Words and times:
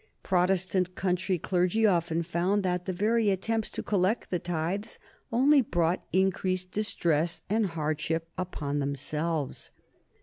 Protestant 0.23 0.95
country 0.95 1.37
clergy 1.37 1.85
often 1.85 2.23
found 2.23 2.63
that 2.63 2.85
the 2.85 2.91
very 2.91 3.29
attempts 3.29 3.69
to 3.69 3.83
collect 3.83 4.31
the 4.31 4.39
tithes 4.39 4.97
only 5.31 5.61
brought 5.61 6.07
increased 6.11 6.71
distress 6.71 7.43
and 7.51 7.67
hardship 7.67 8.27
upon 8.35 8.79
themselves. 8.79 9.69